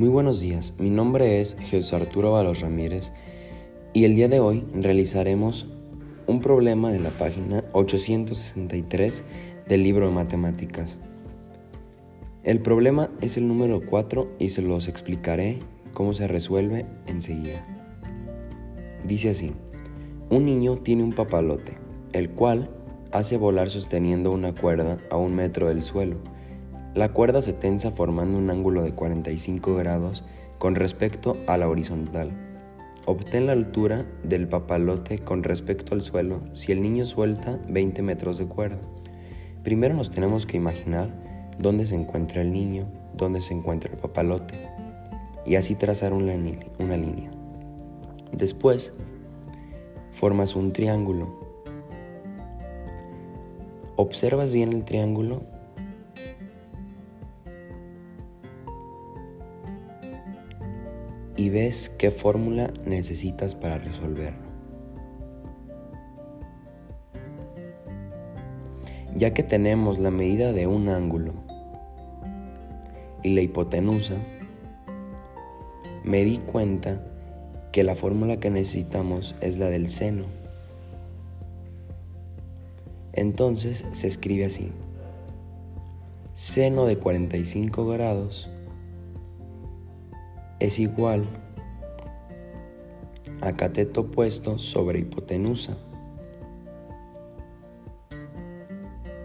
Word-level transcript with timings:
Muy 0.00 0.08
buenos 0.08 0.40
días, 0.40 0.72
mi 0.78 0.88
nombre 0.88 1.42
es 1.42 1.58
Jesús 1.60 1.92
Arturo 1.92 2.32
Valos 2.32 2.60
Ramírez 2.60 3.12
y 3.92 4.04
el 4.04 4.14
día 4.14 4.28
de 4.28 4.40
hoy 4.40 4.64
realizaremos 4.72 5.66
un 6.26 6.40
problema 6.40 6.90
de 6.90 7.00
la 7.00 7.10
página 7.10 7.64
863 7.74 9.22
del 9.68 9.82
libro 9.82 10.06
de 10.06 10.12
matemáticas. 10.12 10.98
El 12.44 12.60
problema 12.62 13.10
es 13.20 13.36
el 13.36 13.46
número 13.46 13.82
4 13.84 14.36
y 14.38 14.48
se 14.48 14.62
los 14.62 14.88
explicaré 14.88 15.58
cómo 15.92 16.14
se 16.14 16.26
resuelve 16.28 16.86
enseguida. 17.06 17.62
Dice 19.06 19.28
así, 19.28 19.52
un 20.30 20.46
niño 20.46 20.76
tiene 20.76 21.02
un 21.02 21.12
papalote, 21.12 21.76
el 22.14 22.30
cual 22.30 22.70
hace 23.12 23.36
volar 23.36 23.68
sosteniendo 23.68 24.32
una 24.32 24.54
cuerda 24.54 24.96
a 25.10 25.18
un 25.18 25.34
metro 25.34 25.68
del 25.68 25.82
suelo 25.82 26.16
la 26.94 27.10
cuerda 27.10 27.40
se 27.40 27.52
tensa 27.52 27.92
formando 27.92 28.36
un 28.36 28.50
ángulo 28.50 28.82
de 28.82 28.92
45 28.92 29.76
grados 29.76 30.24
con 30.58 30.74
respecto 30.74 31.36
a 31.46 31.56
la 31.56 31.68
horizontal. 31.68 32.32
Obtén 33.06 33.46
la 33.46 33.52
altura 33.52 34.06
del 34.24 34.48
papalote 34.48 35.20
con 35.20 35.44
respecto 35.44 35.94
al 35.94 36.02
suelo 36.02 36.40
si 36.52 36.72
el 36.72 36.82
niño 36.82 37.06
suelta 37.06 37.60
20 37.68 38.02
metros 38.02 38.38
de 38.38 38.46
cuerda. 38.46 38.80
Primero 39.62 39.94
nos 39.94 40.10
tenemos 40.10 40.46
que 40.46 40.56
imaginar 40.56 41.10
dónde 41.58 41.86
se 41.86 41.94
encuentra 41.94 42.42
el 42.42 42.52
niño, 42.52 42.88
dónde 43.14 43.40
se 43.40 43.54
encuentra 43.54 43.92
el 43.92 43.98
papalote 43.98 44.68
y 45.46 45.54
así 45.54 45.76
trazar 45.76 46.12
una, 46.12 46.34
una 46.78 46.96
línea. 46.96 47.30
Después, 48.32 48.92
formas 50.10 50.56
un 50.56 50.72
triángulo. 50.72 51.38
Observas 53.94 54.52
bien 54.52 54.72
el 54.72 54.84
triángulo 54.84 55.59
y 61.40 61.48
ves 61.48 61.88
qué 61.88 62.10
fórmula 62.10 62.70
necesitas 62.84 63.54
para 63.54 63.78
resolverlo. 63.78 64.44
Ya 69.14 69.32
que 69.32 69.42
tenemos 69.42 69.98
la 69.98 70.10
medida 70.10 70.52
de 70.52 70.66
un 70.66 70.90
ángulo 70.90 71.32
y 73.22 73.30
la 73.30 73.40
hipotenusa, 73.40 74.16
me 76.04 76.24
di 76.24 76.36
cuenta 76.36 77.02
que 77.72 77.84
la 77.84 77.96
fórmula 77.96 78.36
que 78.36 78.50
necesitamos 78.50 79.34
es 79.40 79.56
la 79.56 79.70
del 79.70 79.88
seno. 79.88 80.26
Entonces 83.14 83.86
se 83.92 84.08
escribe 84.08 84.44
así. 84.44 84.72
Seno 86.34 86.84
de 86.84 86.98
45 86.98 87.86
grados 87.86 88.50
es 90.60 90.78
igual 90.78 91.24
a 93.40 93.56
cateto 93.56 94.02
opuesto 94.02 94.58
sobre 94.58 95.00
hipotenusa. 95.00 95.76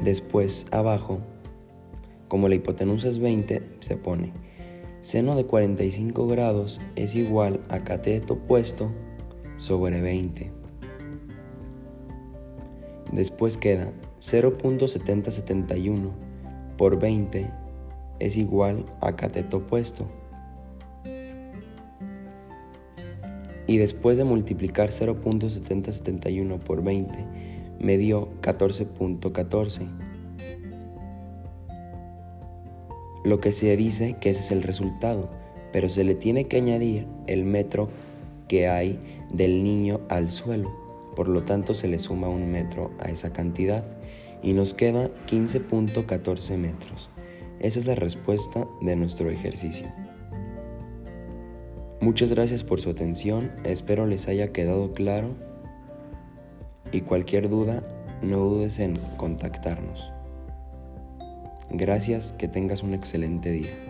Después 0.00 0.66
abajo, 0.70 1.20
como 2.28 2.48
la 2.48 2.54
hipotenusa 2.54 3.08
es 3.08 3.18
20, 3.18 3.62
se 3.80 3.96
pone 3.96 4.32
seno 5.00 5.36
de 5.36 5.44
45 5.44 6.26
grados 6.26 6.80
es 6.96 7.14
igual 7.14 7.60
a 7.68 7.84
cateto 7.84 8.34
opuesto 8.34 8.90
sobre 9.56 10.00
20. 10.00 10.50
Después 13.12 13.56
queda 13.56 13.92
0.7071 14.20 16.12
por 16.76 16.98
20 16.98 17.50
es 18.18 18.36
igual 18.36 18.84
a 19.00 19.14
cateto 19.16 19.58
opuesto 19.58 20.17
y 23.68 23.76
después 23.76 24.16
de 24.16 24.24
multiplicar 24.24 24.88
0.7071 24.90 26.58
por 26.58 26.82
20 26.82 27.12
me 27.78 27.98
dio 27.98 28.28
14.14. 28.42 29.82
Lo 33.24 33.40
que 33.40 33.52
se 33.52 33.76
dice 33.76 34.16
que 34.20 34.30
ese 34.30 34.40
es 34.40 34.52
el 34.52 34.62
resultado, 34.62 35.30
pero 35.70 35.88
se 35.88 36.02
le 36.02 36.14
tiene 36.14 36.44
que 36.44 36.56
añadir 36.56 37.06
el 37.26 37.44
metro 37.44 37.90
que 38.48 38.68
hay 38.68 38.98
del 39.30 39.62
niño 39.62 40.00
al 40.08 40.30
suelo. 40.30 40.74
Por 41.14 41.28
lo 41.28 41.42
tanto 41.42 41.74
se 41.74 41.88
le 41.88 41.98
suma 41.98 42.28
un 42.28 42.50
metro 42.50 42.90
a 42.98 43.10
esa 43.10 43.32
cantidad 43.32 43.84
y 44.42 44.54
nos 44.54 44.72
queda 44.72 45.10
15.14 45.28 46.56
metros. 46.56 47.10
Esa 47.60 47.78
es 47.78 47.86
la 47.86 47.96
respuesta 47.96 48.66
de 48.80 48.96
nuestro 48.96 49.28
ejercicio. 49.28 49.92
Muchas 52.00 52.30
gracias 52.30 52.62
por 52.62 52.80
su 52.80 52.90
atención, 52.90 53.50
espero 53.64 54.06
les 54.06 54.28
haya 54.28 54.52
quedado 54.52 54.92
claro 54.92 55.34
y 56.92 57.00
cualquier 57.00 57.48
duda 57.48 57.82
no 58.22 58.38
dudes 58.38 58.78
en 58.78 58.98
contactarnos. 59.16 60.12
Gracias, 61.70 62.32
que 62.32 62.46
tengas 62.46 62.84
un 62.84 62.94
excelente 62.94 63.50
día. 63.50 63.87